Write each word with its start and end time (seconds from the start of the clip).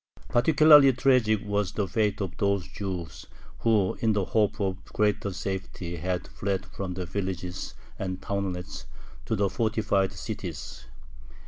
Particularly 0.29 0.93
tragic 0.93 1.45
was 1.45 1.73
the 1.73 1.87
fate 1.87 2.21
of 2.21 2.35
those 2.37 2.67
Jews 2.67 3.27
who, 3.59 3.93
in 3.99 4.13
the 4.13 4.25
hope 4.25 4.59
of 4.59 4.83
greater 4.85 5.31
safety, 5.31 5.97
had 5.97 6.27
fled 6.27 6.65
from 6.65 6.95
the 6.95 7.05
villages 7.05 7.75
and 7.99 8.19
townlets 8.19 8.85
to 9.27 9.35
the 9.35 9.47
fortified 9.47 10.11
cities. 10.11 10.85